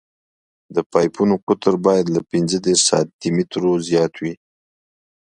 د 0.75 0.77
پایپونو 0.91 1.35
قطر 1.47 1.73
باید 1.85 2.05
له 2.15 2.21
پینځه 2.29 2.57
دېرش 2.65 2.81
سانتي 2.89 3.29
مترو 3.37 3.71
زیات 3.87 4.13
وي 4.21 4.33